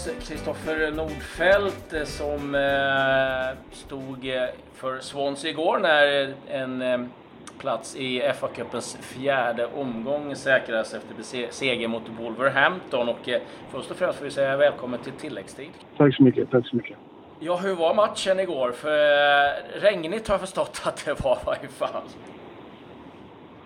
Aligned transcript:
oss 0.00 0.28
Kristoffer 0.28 0.92
Nordfeldt 0.92 1.92
eh, 1.92 2.04
som 2.04 2.54
eh, 2.54 3.58
stod 3.72 4.28
eh, 4.28 4.42
för 4.74 5.00
Swansea 5.00 5.50
igår 5.50 5.78
när 5.78 6.34
en 6.48 7.10
plats 7.58 7.96
i 7.96 8.22
FA-cupens 8.22 8.96
fjärde 9.02 9.66
omgång 9.66 10.36
säkrades 10.36 10.94
efter 10.94 11.50
seger 11.50 11.88
mot 11.88 12.02
Wolverhampton. 12.18 13.08
Och 13.08 13.28
först 13.70 13.90
och 13.90 13.96
främst 13.96 14.18
får 14.18 14.24
vi 14.24 14.30
säga 14.30 14.56
välkommen 14.56 15.00
till 15.00 15.12
tilläggstid. 15.12 15.70
Tack 15.96 16.16
så 16.16 16.22
mycket, 16.22 16.50
tack 16.50 16.68
så 16.68 16.76
mycket. 16.76 16.96
Ja, 17.40 17.56
hur 17.56 17.74
var 17.74 17.94
matchen 17.94 18.40
igår? 18.40 18.72
För 18.72 19.80
regnigt 19.80 20.28
har 20.28 20.34
jag 20.34 20.40
förstått 20.40 20.82
att 20.84 21.04
det 21.04 21.24
var 21.24 21.36
i 21.36 21.44
varje 21.46 21.68
fall. 21.68 22.02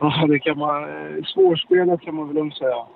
Ja, 0.00 0.26
det 0.28 0.38
kan 0.38 0.58
man... 0.58 0.84
Svårspelat 1.34 2.00
kan 2.00 2.14
man 2.14 2.26
väl 2.26 2.36
lugnt 2.36 2.56
säga 2.56 2.86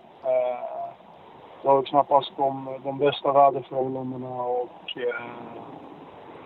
det 1.62 1.68
var 1.68 1.82
knappast 1.82 2.32
de, 2.36 2.78
de 2.84 2.98
bästa 2.98 3.32
väderförhållandena 3.32 4.42
och, 4.42 4.96
eh, 4.96 5.62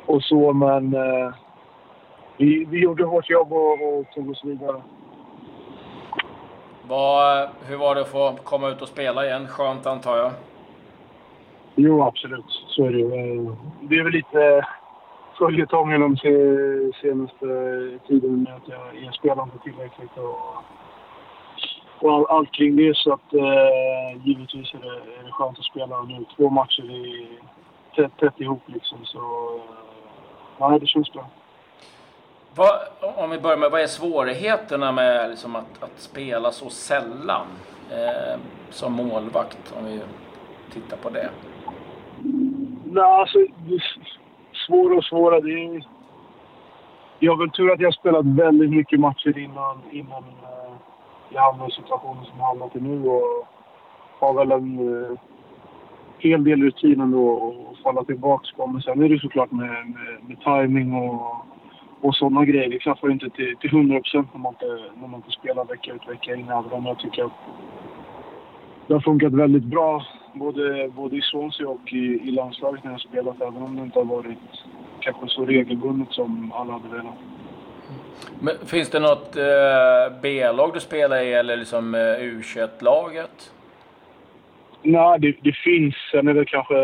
och 0.06 0.22
så, 0.22 0.52
men 0.52 0.94
eh, 0.94 1.34
vi, 2.36 2.64
vi 2.64 2.78
gjorde 2.78 3.04
vårt 3.04 3.30
jobb 3.30 3.52
och, 3.52 3.72
och 3.72 4.10
tog 4.14 4.30
oss 4.30 4.44
vidare. 4.44 4.82
Vad, 6.88 7.48
hur 7.66 7.76
var 7.76 7.94
det 7.94 8.00
att 8.00 8.08
få 8.08 8.32
komma 8.44 8.68
ut 8.68 8.82
och 8.82 8.88
spela 8.88 9.26
igen? 9.26 9.48
Skönt 9.48 9.86
antar 9.86 10.16
jag? 10.16 10.32
Jo, 11.74 12.02
absolut. 12.02 12.64
Så 12.68 12.84
är 12.84 12.90
det 12.90 12.98
ju. 12.98 13.56
Det 13.80 13.94
är 13.98 14.04
väl 14.04 14.12
lite 14.12 14.66
följetongen 15.38 16.00
de 16.00 16.16
senaste 17.02 17.46
tiden 18.08 18.42
med 18.42 18.54
att 18.54 18.68
jag, 19.04 19.14
spelar 19.14 19.42
inte 19.42 19.58
tillräckligt. 19.58 20.16
Och, 20.16 20.64
och 22.02 22.12
all, 22.14 22.26
allt 22.28 22.52
kring 22.52 22.76
det. 22.76 22.96
Så 22.96 23.12
att 23.12 23.34
eh, 23.34 24.26
givetvis 24.26 24.74
är 24.74 24.78
det, 24.78 25.20
är 25.20 25.24
det 25.24 25.32
skönt 25.32 25.58
att 25.58 25.64
spela 25.64 26.02
nu 26.02 26.24
två 26.36 26.50
matcher 26.50 26.90
i, 26.90 27.28
tätt, 27.96 28.16
tätt 28.16 28.40
ihop 28.40 28.62
liksom. 28.66 28.98
Så 29.04 29.18
eh, 30.60 30.78
det 30.78 30.86
känns 30.86 31.12
bra. 31.12 31.26
Vad, 32.54 32.80
om 33.16 33.30
vi 33.30 33.38
börjar 33.38 33.56
med, 33.56 33.70
vad 33.70 33.80
är 33.80 33.86
svårigheterna 33.86 34.92
med 34.92 35.30
liksom 35.30 35.56
att, 35.56 35.82
att 35.82 36.00
spela 36.00 36.52
så 36.52 36.70
sällan 36.70 37.46
eh, 37.90 38.40
som 38.70 38.92
målvakt? 38.92 39.74
Om 39.78 39.84
vi 39.86 40.00
tittar 40.72 40.96
på 40.96 41.10
det. 41.10 41.30
Nej, 42.84 43.04
alltså 43.04 43.38
svåra 44.66 44.96
och 44.96 45.04
svåra. 45.04 45.40
Det 45.40 45.50
är, 45.50 45.84
jag 47.18 47.32
har 47.32 47.38
väl 47.38 47.50
tur 47.50 47.72
att 47.72 47.80
jag 47.80 47.86
har 47.86 47.92
spelat 47.92 48.26
väldigt 48.26 48.70
mycket 48.70 49.00
matcher 49.00 49.38
innan, 49.38 49.82
innan 49.90 50.22
eh, 50.22 50.74
jag 51.34 51.42
hamnar 51.42 51.68
i 51.68 51.72
situationen 51.72 52.24
som 52.24 52.38
jag 52.38 52.46
hamnat 52.46 52.76
i 52.76 52.80
nu 52.80 53.08
och 53.08 53.46
har 54.18 54.34
väl 54.34 54.52
en 54.52 54.78
eh, 54.78 55.18
hel 56.18 56.44
del 56.44 56.62
rutin 56.62 57.00
ändå 57.00 57.54
att 57.70 57.82
falla 57.82 58.04
tillbaka 58.04 58.48
på. 58.56 58.66
Men 58.66 58.82
sen 58.82 59.02
är 59.02 59.08
det 59.08 59.18
såklart 59.18 59.50
med, 59.50 59.68
med, 59.68 60.18
med 60.28 60.40
timing 60.40 60.94
och, 60.94 61.46
och 62.00 62.14
sådana 62.14 62.44
grejer. 62.44 62.70
Det 62.70 62.78
klaffar 62.78 63.10
inte 63.10 63.30
till, 63.30 63.56
till 63.56 63.70
100 63.70 64.00
procent 64.00 64.28
när, 64.32 64.40
man 64.40 64.52
inte, 64.52 64.90
när 65.00 65.08
man 65.08 65.20
inte 65.20 65.30
spelar 65.30 65.64
vecka 65.64 65.92
ut 65.92 66.08
vecka 66.08 66.34
in. 66.34 66.48
Även 66.48 66.72
om 66.72 66.86
jag 66.86 66.98
tycker 66.98 67.24
att 67.24 67.32
det 68.86 68.94
har 68.94 69.00
funkat 69.00 69.32
väldigt 69.32 69.64
bra 69.64 70.02
både, 70.34 70.88
både 70.96 71.16
i 71.16 71.22
Swansea 71.22 71.68
och 71.68 71.92
i, 71.92 72.28
i 72.28 72.30
landslaget 72.30 72.84
när 72.84 72.90
jag 72.90 72.94
har 72.94 73.08
spelat. 73.08 73.40
Även 73.40 73.62
om 73.62 73.76
det 73.76 73.82
inte 73.82 73.98
har 73.98 74.06
varit 74.06 74.38
kanske 75.00 75.28
så 75.28 75.44
regelbundet 75.44 76.12
som 76.12 76.52
alla 76.52 76.72
hade 76.72 76.88
velat. 76.88 77.31
Men 78.40 78.54
finns 78.66 78.90
det 78.90 79.00
något 79.00 79.36
eh, 79.36 80.20
B-lag 80.22 80.74
du 80.74 80.80
spelar 80.80 81.20
i 81.20 81.32
eller 81.32 81.56
liksom 81.56 81.94
eh, 81.94 81.98
U21-laget? 81.98 83.52
Nej, 84.82 85.18
det, 85.20 85.36
det 85.42 85.52
finns. 85.52 85.94
Sen 86.10 86.28
är 86.28 86.34
det 86.34 86.44
kanske... 86.44 86.74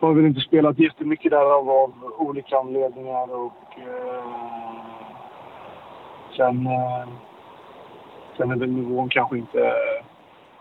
Jag 0.00 0.08
har 0.08 0.14
väl 0.14 0.26
inte 0.26 0.40
spelat 0.40 0.78
jättemycket 0.78 1.30
där 1.30 1.54
av, 1.58 1.70
av 1.70 1.92
olika 2.18 2.56
anledningar 2.56 3.34
och... 3.34 3.78
Eh, 3.78 4.24
sen... 6.36 6.66
Eh, 6.66 7.08
sen 8.36 8.50
är 8.50 8.56
väl 8.56 8.72
nivån 8.72 9.08
kanske 9.08 9.38
inte 9.38 9.74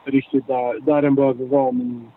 riktigt 0.03 0.47
där, 0.47 0.79
där 0.79 1.01
den 1.01 1.16
behöver 1.16 1.45
vara. 1.45 1.72
Men 1.72 2.11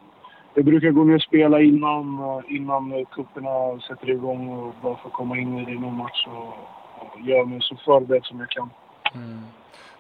jag 0.55 0.65
brukar 0.65 0.91
gå 0.91 1.05
ner 1.05 1.15
och 1.15 1.23
spela 1.23 1.61
innan, 1.61 2.23
innan 2.49 3.05
cuperna 3.05 3.81
sätter 3.89 4.11
igång 4.11 4.49
och 4.49 4.75
bara 4.83 4.97
få 4.97 5.09
komma 5.09 5.39
in 5.39 5.69
i 5.69 5.75
någon 5.75 5.97
match 5.97 6.27
och, 6.27 6.55
och 6.99 7.21
göra 7.21 7.45
mig 7.45 7.59
så 7.63 7.77
förberedd 7.77 8.25
som 8.25 8.41
jag 8.41 8.51
kan. 8.51 8.71
Mm. 9.15 9.41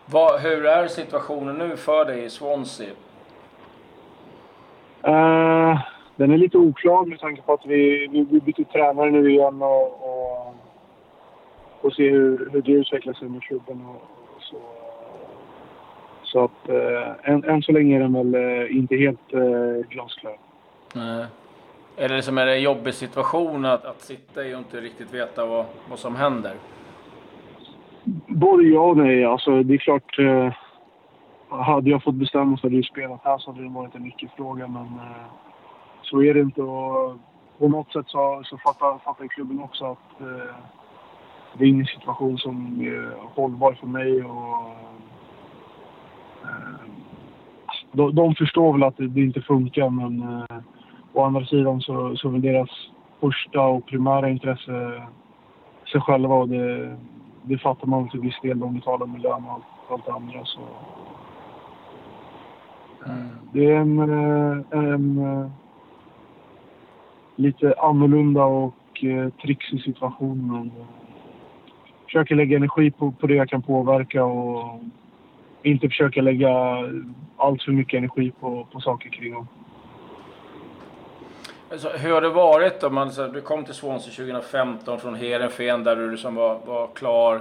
Vad, 0.06 0.41
hur 0.41 0.66
är 0.66 0.89
situationen 0.89 1.59
nu 1.59 1.77
för 1.77 2.05
dig 2.05 2.25
i 2.25 2.31
Swansea? 2.31 2.91
Uh, 5.09 5.81
den 6.16 6.31
är 6.31 6.39
lite 6.39 6.59
oklar 6.59 7.05
med 7.05 7.19
tanke 7.19 7.43
på 7.43 7.53
att 7.53 7.66
vi, 7.66 8.09
vi, 8.12 8.27
vi 8.31 8.41
byter 8.41 8.65
tränare 8.65 9.10
nu 9.10 9.31
igen 9.31 9.62
och, 9.62 9.84
och, 9.84 10.55
och 11.81 11.93
se 11.93 12.10
hur, 12.10 12.50
hur 12.53 12.62
det 12.62 12.72
utvecklar 12.72 13.12
sig 13.12 13.28
med 13.28 13.43
klubben. 13.43 13.87
Och, 13.87 14.03
och 14.37 14.43
så. 14.43 14.56
Så 16.32 16.44
att 16.44 16.68
eh, 16.68 17.32
än, 17.32 17.44
än 17.44 17.62
så 17.62 17.72
länge 17.72 17.96
är 17.96 18.00
den 18.00 18.12
väl 18.12 18.34
eh, 18.34 18.76
inte 18.76 18.96
helt 18.96 19.32
eh, 19.32 19.88
glasklar. 19.88 20.36
Nej. 20.94 21.26
Är 21.96 22.08
det 22.08 22.16
liksom 22.16 22.38
en 22.38 22.62
jobbig 22.62 22.94
situation 22.94 23.64
att, 23.64 23.84
att 23.84 24.00
sitta 24.00 24.46
i 24.46 24.54
och 24.54 24.58
inte 24.58 24.80
riktigt 24.80 25.14
veta 25.14 25.46
vad, 25.46 25.64
vad 25.91 25.98
som 25.98 26.16
händer? 26.16 26.54
Både 28.26 28.62
ja 28.62 28.80
och 28.80 28.96
nej. 28.96 29.24
Alltså, 29.24 29.62
det 29.62 29.74
är 29.74 29.78
klart... 29.78 30.18
Eh, 30.18 30.52
hade 31.50 31.91
jag 31.91 32.02
fått 32.02 32.14
bestämma 32.14 32.58
hade 32.62 32.76
jag 32.76 32.84
spelat 32.84 33.20
här 33.24 33.38
så 33.38 33.50
hade 33.50 33.62
det 33.62 33.68
varit 33.68 33.94
en 33.94 34.06
icke-fråga. 34.06 34.66
Men 34.68 34.82
eh, 34.82 35.26
så 36.02 36.22
är 36.22 36.34
det 36.34 36.41
inte. 36.41 36.62
Och 36.62 37.16
på 37.58 37.68
något 37.68 37.92
sätt 37.92 38.08
så, 38.08 38.42
så 38.44 38.58
fattar, 38.58 38.98
fattar 38.98 39.26
klubben 39.26 39.62
också 39.62 39.84
att 39.84 40.20
eh, 40.20 40.54
det 41.58 41.64
är 41.64 41.68
ingen 41.68 41.86
situation 41.86 42.38
som 42.38 42.80
är 42.80 43.14
hållbar 43.34 43.72
för 43.72 43.86
mig. 43.86 44.24
Och, 44.24 44.74
de, 47.93 48.15
de 48.15 48.34
förstår 48.34 48.73
väl 48.73 48.83
att 48.83 48.97
det, 48.97 49.09
det 49.09 49.21
inte 49.21 49.41
funkar 49.41 49.91
men 49.91 50.23
eh, 50.23 50.56
å 51.12 51.25
andra 51.25 51.45
sidan 51.45 51.81
så, 51.81 52.17
så 52.17 52.28
är 52.28 52.33
väl 52.33 52.41
deras 52.41 52.71
första 53.21 53.61
och 53.61 53.87
primära 53.87 54.28
intresse 54.28 55.03
sig 55.93 56.01
själva 56.01 56.34
och 56.34 56.49
det, 56.49 56.97
det 57.43 57.59
fattar 57.59 57.87
man 57.87 58.09
till 58.09 58.21
viss 58.21 58.41
del. 58.43 58.59
De 58.59 58.75
betalar 58.75 59.06
med 59.06 59.21
lön 59.21 59.45
och 59.45 59.53
allt, 59.53 59.65
allt 59.91 60.06
det 60.06 60.12
andra. 60.12 60.45
Så. 60.45 60.61
Mm. 63.06 63.28
Det 63.53 63.67
är 63.67 63.77
en, 63.77 63.99
eh, 63.99 64.65
en, 64.71 65.19
en 65.19 65.51
lite 67.37 67.75
annorlunda 67.78 68.45
och 68.45 68.75
trixig 69.43 69.83
situation 69.83 70.53
men 70.53 70.72
försöker 72.05 72.34
lägga 72.34 72.57
energi 72.57 72.91
på, 72.91 73.12
på 73.12 73.27
det 73.27 73.34
jag 73.34 73.49
kan 73.49 73.62
påverka 73.62 74.25
och 74.25 74.81
inte 75.62 75.88
försöka 75.88 76.22
lägga 76.22 76.50
allt 77.37 77.62
för 77.62 77.72
mycket 77.72 77.98
energi 77.98 78.32
på, 78.41 78.66
på 78.72 78.81
saker 78.81 79.10
kring 79.10 79.32
dem. 79.32 79.48
Alltså, 81.72 81.88
hur 81.88 82.12
har 82.12 82.21
det 82.21 82.28
varit 82.28 82.81
då? 82.81 82.91
Man, 82.91 83.12
så, 83.12 83.26
du 83.26 83.41
kom 83.41 83.65
till 83.65 83.75
Swansea 83.75 84.12
2015 84.12 85.00
från 85.00 85.15
Heerenveen 85.15 85.84
där 85.84 85.97
du 85.97 86.10
liksom 86.10 86.34
var, 86.34 86.59
var 86.66 86.87
klar 86.94 87.41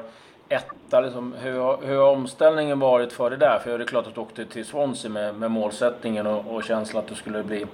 etta. 0.49 1.01
Liksom. 1.01 1.33
Hur, 1.41 1.87
hur 1.87 1.97
har 1.97 2.11
omställningen 2.11 2.79
varit 2.79 3.13
för 3.13 3.29
det 3.29 3.37
där? 3.37 3.59
För 3.59 3.77
det 3.77 3.83
är 3.83 3.87
klart 3.87 4.07
att 4.07 4.15
du 4.15 4.21
åkte 4.21 4.45
till 4.45 4.65
Swansea 4.65 5.11
med, 5.11 5.35
med 5.35 5.51
målsättningen 5.51 6.27
och, 6.27 6.55
och 6.55 6.63
känslan 6.63 7.03
att 7.03 7.09
du 7.09 7.15
skulle 7.15 7.43
bli 7.43 7.65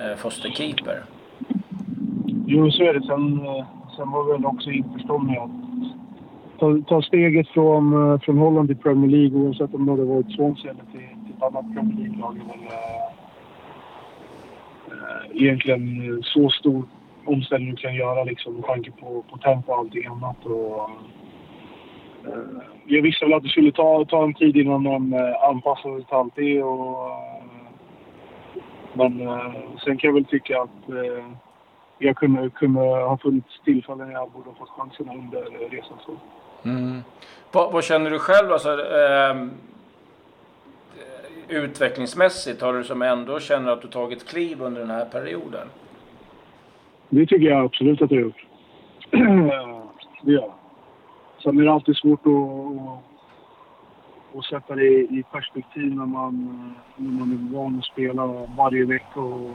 eh, 0.00 0.16
första 0.16 0.48
keeper. 0.48 1.02
Jo, 2.46 2.70
så 2.70 2.82
är 2.82 2.94
det. 2.94 3.06
Sen, 3.06 3.46
eh, 3.46 3.64
sen 3.96 4.10
var 4.10 4.32
väl 4.32 4.46
också 4.46 4.70
införstådd 4.70 5.24
med 5.24 5.38
att 5.38 5.71
ta, 6.62 6.78
ta 6.88 7.02
steget 7.02 7.48
från, 7.48 8.12
eh, 8.12 8.20
från 8.20 8.38
Holland 8.38 8.68
till 8.68 8.76
Premier 8.76 9.10
League 9.10 9.38
oavsett 9.38 9.74
om 9.74 9.86
det 9.86 9.92
hade 9.92 10.04
varit 10.04 10.30
Swansea 10.30 10.70
eller 10.70 10.84
till, 10.84 11.00
till 11.00 11.36
ett 11.36 11.42
annat 11.42 11.74
Premier 11.74 11.98
League-lag 11.98 12.36
är 12.36 12.44
väl 12.44 12.66
äh, 14.92 15.42
egentligen 15.42 16.10
eh, 16.10 16.18
så 16.22 16.50
stor 16.50 16.84
omställning 17.26 17.70
du 17.70 17.76
kan 17.76 17.94
göra 17.94 18.24
liksom 18.24 18.54
med 18.54 18.64
tanke 18.64 18.90
på, 18.90 19.24
på 19.30 19.38
tempo 19.38 19.72
och 19.72 19.78
allting 19.78 20.06
annat. 20.06 20.46
Och, 20.46 20.90
äh, 22.26 22.40
jag 22.86 23.02
visste 23.02 23.24
väl 23.24 23.34
att 23.34 23.42
det 23.42 23.48
skulle 23.48 23.72
ta, 23.72 24.04
ta 24.04 24.24
en 24.24 24.34
tid 24.34 24.56
innan 24.56 24.82
man 24.82 25.12
äh, 25.12 25.48
anpassade 25.48 25.94
sig 25.94 26.04
till 26.04 26.16
allt 26.16 26.36
det. 26.36 26.62
Och, 26.62 27.10
men 28.94 29.18
sen 29.84 29.96
kan 29.96 30.08
jag 30.08 30.14
väl 30.14 30.24
tycka 30.24 30.60
att 30.60 30.90
jag 31.98 32.16
kunde, 32.16 32.50
kunde 32.50 32.80
ha 32.80 33.18
funnits 33.18 33.60
tillfällen 33.64 34.06
när 34.08 34.14
jag 34.14 34.30
borde 34.30 34.50
ha 34.50 34.56
fått 34.56 34.68
chansen 34.68 35.08
under 35.08 35.70
resans 35.70 36.04
gång. 36.06 36.18
Mm. 36.64 37.02
Vad, 37.52 37.72
vad, 37.72 37.84
känner 37.84 38.10
du 38.10 38.18
själv 38.18 38.52
alltså, 38.52 38.70
eh, 38.70 39.46
utvecklingsmässigt? 41.48 42.62
Har 42.62 42.72
du 42.72 42.84
som 42.84 43.02
ändå 43.02 43.40
känner 43.40 43.72
att 43.72 43.82
du 43.82 43.88
tagit 43.88 44.28
kliv 44.28 44.62
under 44.62 44.80
den 44.80 44.90
här 44.90 45.04
perioden? 45.04 45.68
Det 47.08 47.26
tycker 47.26 47.46
jag 47.46 47.64
absolut 47.64 48.02
att 48.02 48.10
jag 48.10 48.18
har 48.18 48.24
gjort. 48.24 48.46
det 50.22 50.32
gör 50.32 50.42
jag. 50.42 50.52
Sen 51.42 51.58
är 51.58 51.64
det 51.64 51.72
alltid 51.72 51.96
svårt 51.96 52.26
att, 52.26 52.98
att 54.38 54.44
sätta 54.44 54.74
det 54.74 54.88
i 54.88 55.24
perspektiv 55.32 55.94
när 55.94 56.06
man, 56.06 56.74
när 56.96 57.10
man 57.10 57.32
är 57.32 57.54
van 57.54 57.78
att 57.78 57.84
spela 57.84 58.26
varje 58.56 58.84
vecka 58.84 59.20
och, 59.20 59.50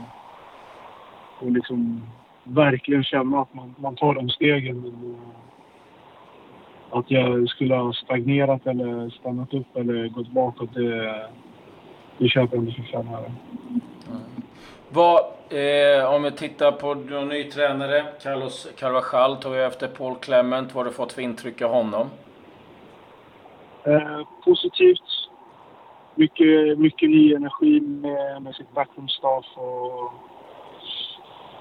och 1.38 1.52
liksom 1.52 2.02
verkligen 2.44 3.04
känna 3.04 3.40
att 3.40 3.54
man, 3.54 3.74
man 3.78 3.96
tar 3.96 4.14
de 4.14 4.28
stegen. 4.28 4.84
Och, 4.84 5.37
att 6.90 7.10
jag 7.10 7.48
skulle 7.48 7.74
ha 7.74 7.92
stagnerat 7.92 8.66
eller 8.66 9.10
stannat 9.10 9.54
upp 9.54 9.76
eller 9.76 10.08
gått 10.08 10.30
bakåt, 10.30 10.74
det, 10.74 11.26
det 12.18 12.28
köper 12.28 12.56
jag 12.56 12.64
inte 12.64 12.82
för 12.82 12.92
fem 12.92 13.14
öre. 13.14 13.32
Vad, 14.90 15.18
eh, 15.50 16.14
om 16.14 16.22
vi 16.22 16.30
tittar 16.30 16.72
på 16.72 16.94
den 16.94 17.28
ny 17.28 17.44
tränare, 17.44 18.04
Carlos 18.22 18.68
Carvajal, 18.78 19.36
tog 19.36 19.54
jag 19.54 19.66
efter 19.66 19.88
Paul 19.88 20.14
Clement. 20.14 20.74
Vad 20.74 20.84
har 20.84 20.90
du 20.90 20.96
fått 20.96 21.12
för 21.12 21.22
intryck 21.22 21.62
av 21.62 21.70
honom? 21.70 22.06
Eh, 23.84 24.20
positivt. 24.44 25.28
Mycket, 26.14 26.78
mycket 26.78 27.10
ny 27.10 27.34
energi 27.34 27.80
med, 27.80 28.42
med 28.42 28.54
sitt 28.54 28.74
backroom 28.74 29.08
staff 29.08 29.44
och, 29.54 30.12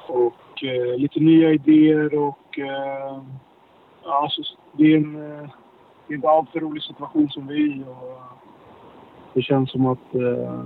och 0.07 0.63
eh, 0.63 0.97
lite 0.97 1.19
nya 1.19 1.51
idéer 1.51 2.18
och 2.19 2.59
eh, 2.59 3.21
alltså, 4.12 4.42
det 4.71 4.94
är 4.94 4.98
en, 4.98 5.15
eh, 5.15 5.50
det 6.07 6.13
är 6.13 6.15
inte 6.15 6.30
alltför 6.30 6.59
rolig 6.59 6.83
situation 6.83 7.30
som 7.30 7.48
vi 7.48 7.56
är 7.56 7.75
i. 7.75 7.83
Och 7.83 8.12
eh, 8.12 8.24
det 9.33 9.42
känns 9.42 9.71
som 9.71 9.86
att 9.86 10.15
eh, 10.15 10.63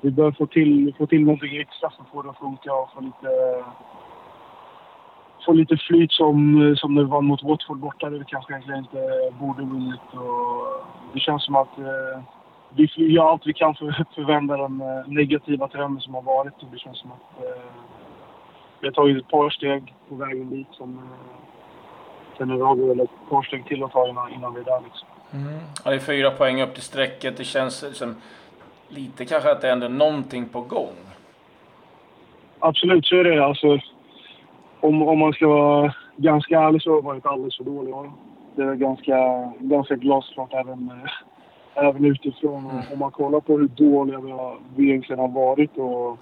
vi 0.00 0.10
bör 0.10 0.32
få 0.32 0.46
till, 0.46 0.94
få 0.98 1.06
till 1.06 1.24
någonting 1.24 1.56
extra 1.56 1.90
för 1.90 2.02
att 2.02 2.10
få 2.10 2.22
det 2.22 2.30
att 2.30 2.38
funka 2.38 2.74
och 2.74 2.92
få 2.92 3.00
lite, 3.00 3.64
få 5.46 5.52
lite 5.52 5.76
flyt 5.76 6.12
som, 6.12 6.68
eh, 6.68 6.74
som 6.74 6.94
när 6.94 7.02
vi 7.02 7.10
vann 7.10 7.24
mot 7.24 7.42
Watford 7.42 7.78
borta 7.78 8.10
där 8.10 8.18
vi 8.18 8.24
kanske 8.24 8.52
egentligen 8.52 8.78
inte 8.80 9.32
borde 9.40 9.62
vunnit. 9.62 10.00
Och 10.12 10.86
det 11.14 11.20
känns 11.20 11.44
som 11.44 11.56
att 11.56 11.78
eh, 11.78 12.22
vi 12.74 12.88
gör 12.96 13.30
allt 13.30 13.46
vi 13.46 13.52
kan 13.52 13.74
för 13.74 14.00
att 14.00 14.28
vända 14.28 14.56
den 14.56 14.82
negativa 15.06 15.68
trenden 15.68 16.00
som 16.00 16.14
har 16.14 16.22
varit 16.22 16.62
och 16.62 16.68
det 16.72 16.78
känns 16.78 16.98
som 16.98 17.12
att 17.12 17.44
eh, 17.44 17.62
vi 18.80 18.86
har 18.86 18.92
tagit 18.92 19.16
ett 19.16 19.30
par 19.30 19.50
steg 19.50 19.94
på 20.08 20.14
vägen 20.14 20.50
dit 20.50 20.68
som 20.70 21.00
eh, 22.40 22.46
Sen 22.46 22.60
har 22.60 22.74
vi 22.74 22.88
väl 22.88 23.00
ett 23.00 23.10
par 23.30 23.42
steg 23.42 23.66
till 23.66 23.84
att 23.84 23.92
ta 23.92 24.08
innan, 24.08 24.32
innan 24.32 24.54
vi 24.54 24.60
är 24.60 24.64
där 24.64 24.80
liksom. 24.84 25.08
Mm. 25.32 25.58
Ja, 25.84 25.90
det 25.90 25.96
är 25.96 26.00
fyra 26.00 26.30
poäng 26.30 26.62
upp 26.62 26.74
till 26.74 26.82
strecket. 26.82 27.36
Det 27.36 27.44
känns 27.44 27.98
som 27.98 28.14
lite 28.88 29.24
kanske 29.24 29.52
att 29.52 29.60
det 29.60 29.70
ändå 29.70 29.86
är 29.86 29.90
någonting 29.90 30.48
på 30.48 30.60
gång. 30.60 30.96
Absolut, 32.58 33.06
så 33.06 33.16
är 33.16 33.24
det. 33.24 33.44
Alltså, 33.44 33.78
om, 34.80 35.02
om 35.02 35.18
man 35.18 35.32
ska 35.32 35.48
vara 35.48 35.94
ganska 36.16 36.60
ärlig 36.60 36.82
så 36.82 36.90
har 36.90 36.96
vi 36.96 37.06
varit 37.06 37.26
alldeles 37.26 37.56
för 37.56 37.64
dåliga. 37.64 38.12
Det 38.54 38.62
är 38.62 38.74
ganska, 38.74 39.52
ganska 39.58 39.94
glasklart 39.94 40.54
även, 40.54 41.08
även 41.74 42.04
utifrån. 42.04 42.70
Mm. 42.70 42.82
Om 42.92 42.98
man 42.98 43.10
kollar 43.10 43.40
på 43.40 43.58
hur 43.58 43.68
dåliga 43.68 44.20
vi, 44.20 44.30
har, 44.30 44.58
vi 44.76 44.88
egentligen 44.88 45.20
har 45.20 45.28
varit 45.28 45.76
och 45.76 46.18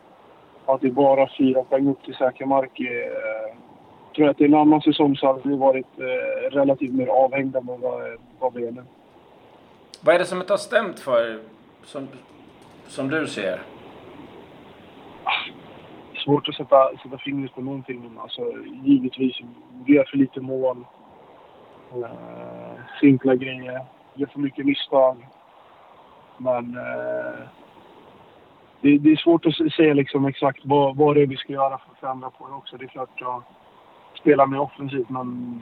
att 0.67 0.81
det 0.81 0.91
bara 0.91 1.29
fyra 1.39 1.63
poäng 1.63 1.89
upp 1.89 2.05
till 2.05 2.15
säker 2.15 2.47
mark 2.47 2.81
är, 2.81 3.54
tror 4.15 4.29
att 4.29 4.41
i 4.41 4.45
en 4.45 4.55
annan 4.55 4.81
säsong 4.81 5.17
så 5.17 5.27
hade 5.27 5.49
vi 5.49 5.57
varit 5.57 5.99
eh, 5.99 6.51
relativt 6.51 6.93
mer 6.93 7.07
avhängda 7.07 7.59
än 7.59 7.67
vad, 7.67 7.81
vad 8.39 8.55
vi 8.55 8.67
är 8.67 8.71
nu. 8.71 8.83
Vad 10.01 10.15
är 10.15 10.19
det 10.19 10.25
som 10.25 10.41
inte 10.41 10.53
har 10.53 10.59
stämt 10.59 11.01
för 11.01 11.41
som, 11.85 12.09
som 12.87 13.09
du 13.09 13.27
ser? 13.27 13.63
Svårt 16.25 16.49
att 16.49 16.55
sätta, 16.55 16.97
sätta 17.03 17.19
fingret 17.19 17.55
på 17.55 17.61
någonting. 17.61 18.19
Alltså, 18.19 18.53
givetvis, 18.85 19.37
vi 19.85 19.95
gör 19.95 20.05
för 20.05 20.17
lite 20.17 20.41
mål. 20.41 20.85
Uh, 21.97 22.09
simpla 23.01 23.35
grejer. 23.35 23.85
Gör 24.15 24.27
för 24.27 24.41
mycket 24.41 24.67
misstag. 24.67 25.27
Men 26.39 26.77
uh, 26.77 27.49
det, 28.81 28.99
det, 28.99 29.13
är 29.13 29.17
svårt 29.17 29.47
att 29.47 29.73
säga 29.73 29.95
liksom 29.95 30.27
exakt 30.27 30.61
vad, 30.65 30.97
vad 30.97 31.17
det 31.17 31.23
är 31.23 31.27
vi 31.27 31.37
ska 31.37 31.53
göra 31.53 31.79
för 31.79 31.93
att 31.93 31.99
förändra 31.99 32.31
på 32.31 32.49
det 32.49 32.55
också. 32.55 32.77
Det 32.77 32.85
är 32.85 32.89
klart, 32.89 33.11
ja, 33.15 33.43
spela 34.25 34.47
mer 34.47 34.61
offensivt 34.61 35.11
men 35.11 35.61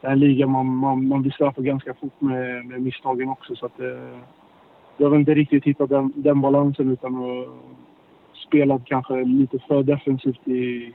det 0.00 0.06
är 0.06 0.12
en 0.12 0.18
liga 0.18 0.46
man, 0.46 0.66
man, 0.66 1.08
man 1.08 1.22
blir 1.22 1.32
straffad 1.32 1.64
ganska 1.64 1.94
fort 1.94 2.20
med, 2.20 2.66
med 2.66 2.82
misstagen 2.82 3.28
också. 3.28 3.56
Så 3.56 3.66
att, 3.66 3.80
eh, 3.80 4.18
jag 4.96 5.10
har 5.10 5.16
inte 5.16 5.34
riktigt 5.34 5.64
hittat 5.64 5.88
den, 5.88 6.12
den 6.16 6.40
balansen 6.40 6.90
utan 6.90 7.14
att 7.14 7.48
spelat 8.46 8.84
kanske 8.84 9.24
lite 9.24 9.58
för 9.58 9.82
defensivt 9.82 10.48
i, 10.48 10.94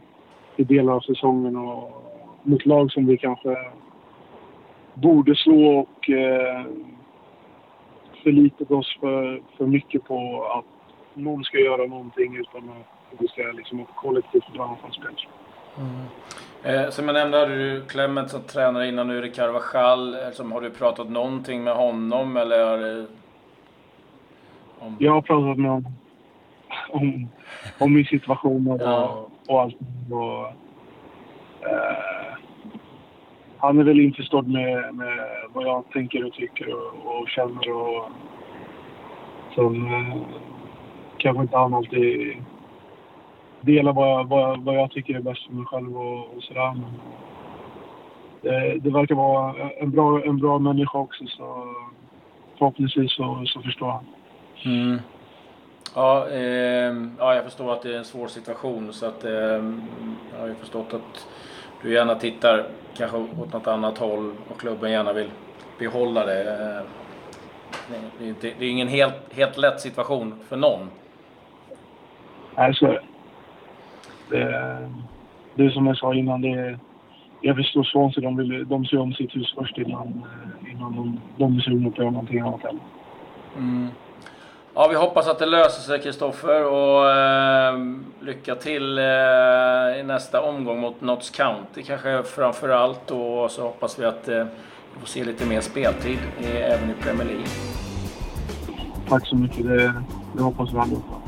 i 0.56 0.64
delar 0.64 0.94
av 0.94 1.00
säsongen 1.00 1.56
och 1.56 2.04
mot 2.44 2.66
lag 2.66 2.92
som 2.92 3.06
vi 3.06 3.18
kanske 3.18 3.56
borde 4.94 5.36
slå 5.36 5.80
och 5.80 6.10
eh, 6.10 6.66
förlitat 8.24 8.72
oss 8.72 8.98
för, 9.00 9.42
för 9.58 9.66
mycket 9.66 10.04
på 10.04 10.46
att 10.58 10.66
någon 11.14 11.44
ska 11.44 11.58
göra 11.58 11.88
någonting 11.88 12.36
utan 12.36 12.70
att 12.70 13.22
vi 13.22 13.28
ska 13.28 13.42
liksom 13.42 13.86
kollektivt 13.96 14.54
dra 14.54 14.78
från 14.82 14.92
spel. 14.92 15.16
Mm. 15.78 16.06
Eh, 16.64 16.90
som 16.90 17.06
jag 17.06 17.14
nämnde 17.14 17.38
hade 17.38 17.58
du 17.58 17.86
Clement 17.86 18.30
som 18.30 18.42
tränare 18.42 18.88
innan, 18.88 19.08
nu 19.08 19.18
är 19.18 19.22
det 19.22 19.30
Carvajal. 19.30 20.14
Eh, 20.14 20.32
som, 20.32 20.52
har 20.52 20.62
du 20.62 20.70
pratat 20.70 21.10
någonting 21.10 21.64
med 21.64 21.76
honom 21.76 22.38
eller? 22.38 22.78
Det, 22.78 23.08
om... 24.80 24.98
Jag 25.00 25.12
har 25.12 25.22
pratat 25.22 25.58
med 25.58 25.72
honom 25.72 25.94
om, 26.90 27.28
om 27.80 27.94
min 27.94 28.06
situation 28.06 28.72
och, 28.72 28.82
ja. 28.82 29.28
och 29.48 29.62
allt. 29.62 29.76
Och, 30.12 30.48
eh, 31.70 32.38
han 33.58 33.80
är 33.80 33.84
väl 33.84 34.00
införstådd 34.00 34.48
med, 34.48 34.96
med 34.96 35.28
vad 35.54 35.66
jag 35.66 35.84
tänker 35.94 36.26
och 36.26 36.34
tycker 36.34 36.74
och, 36.74 37.22
och 37.22 37.30
känner 37.30 37.72
och 37.72 38.10
som 39.56 39.86
eh, 39.86 40.18
kanske 41.18 41.42
inte 41.42 41.58
han 41.58 41.74
alltid 41.74 42.38
dela 43.66 43.92
vad, 43.92 44.28
vad, 44.28 44.64
vad 44.64 44.76
jag 44.76 44.92
tycker 44.92 45.16
är 45.16 45.22
bäst 45.22 45.46
för 45.46 45.54
mig 45.54 45.66
själv 45.66 45.98
och, 45.98 46.36
och 46.36 46.44
sådär. 46.44 46.74
Men 46.74 46.94
det, 48.42 48.80
det 48.80 48.90
verkar 48.90 49.16
vara 49.16 49.70
en 49.70 49.92
bra, 49.92 50.24
en 50.24 50.38
bra 50.38 50.60
människa 50.60 50.98
också 50.98 51.26
så 51.28 51.68
förhoppningsvis 52.58 53.12
så, 53.12 53.44
så 53.46 53.62
förstår 53.62 53.92
han. 53.92 54.06
Mm. 54.66 55.00
Ja, 55.96 56.30
eh, 56.30 56.94
ja, 57.20 57.36
jag 57.36 57.44
förstår 57.44 57.74
att 57.74 57.82
det 57.82 57.94
är 57.94 57.98
en 57.98 58.06
svår 58.06 58.28
situation 58.28 58.94
så 58.94 59.06
att 59.06 59.26
eh, 59.26 59.32
jag 59.32 60.40
har 60.40 60.48
ju 60.48 60.56
förstått 60.56 60.94
att 60.94 61.28
du 61.82 61.94
gärna 61.94 62.16
tittar 62.16 62.66
kanske 62.98 63.18
åt 63.18 63.54
något 63.54 63.68
annat 63.68 63.98
håll 63.98 64.34
och 64.50 64.60
klubben 64.60 64.92
gärna 64.92 65.14
vill 65.14 65.32
behålla 65.80 66.26
det. 66.26 66.42
Eh, 66.42 66.82
det 68.20 68.48
är, 68.48 68.64
är 68.64 68.70
ingen 68.70 68.88
helt, 68.88 69.34
helt 69.34 69.58
lätt 69.58 69.82
situation 69.82 70.40
för 70.48 70.58
någon. 70.58 70.90
Nej, 72.56 72.74
så 72.74 72.86
är 72.86 72.92
det. 72.92 73.13
Det, 74.34 74.90
det 75.56 75.66
är 75.66 75.70
som 75.70 75.88
jag 75.88 75.98
sa 75.98 76.14
innan, 76.14 76.42
det 76.42 76.80
jag 77.42 77.56
förstår 77.56 77.84
Swansea, 77.84 78.24
de, 78.24 78.38
vill, 78.38 78.68
de 78.68 78.86
ser 78.86 79.00
om 79.00 79.14
sitt 79.14 79.36
hus 79.36 79.54
först 79.58 79.78
innan, 79.78 80.26
innan 80.72 80.96
de, 80.96 81.20
de 81.38 81.58
är 81.58 81.62
sugna 81.62 81.90
på 81.90 82.04
någonting 82.04 82.40
annat 82.40 82.62
heller. 82.62 82.82
Mm. 83.58 83.88
Ja, 84.76 84.88
vi 84.88 84.96
hoppas 84.96 85.28
att 85.28 85.40
det 85.40 85.46
löser 85.46 85.82
sig 85.82 86.02
Kristoffer 86.02 86.66
och 86.66 87.12
eh, 87.12 87.78
lycka 88.22 88.56
till 88.56 88.98
eh, 88.98 90.00
i 90.00 90.04
nästa 90.06 90.42
omgång 90.42 90.80
mot 90.80 91.02
Notts 91.02 91.30
County 91.30 91.84
kanske 91.84 92.24
framför 92.24 92.70
allt 92.70 93.12
och 93.12 93.52
så 93.52 93.64
hoppas 93.64 94.00
vi 94.00 94.06
att 94.06 94.28
eh, 94.28 94.46
vi 94.94 95.00
får 95.00 95.08
se 95.08 95.24
lite 95.24 95.46
mer 95.46 95.62
speltid 95.62 96.20
i, 96.42 96.46
även 96.46 96.90
i 96.90 96.94
Premier 96.94 97.28
League. 97.28 97.48
Tack 99.10 99.28
så 99.28 99.36
mycket, 99.36 99.66
det, 99.66 99.94
det 100.34 100.44
hoppas 100.44 100.74
vi 100.74 100.78
allihopa. 100.78 101.23